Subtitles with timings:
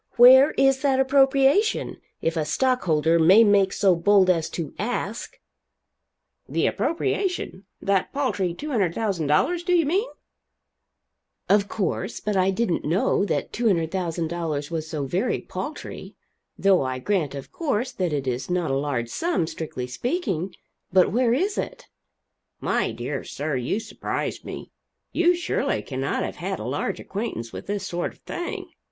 [0.17, 1.97] Where is that appropriation?
[2.23, 5.37] if a stockholder may make so bold as to ask."
[6.49, 7.65] "The appropriation?
[7.83, 10.09] that paltry $200,000, do you mean?"
[11.47, 16.15] "Of course but I didn't know that $200,000 was so very paltry.
[16.57, 20.55] Though I grant, of course, that it is not a large sum, strictly speaking.
[20.91, 21.85] But where is it?"
[22.59, 24.71] "My dear sir, you surprise me.
[25.11, 28.69] You surely cannot have had a large acquaintance with this sort of thing.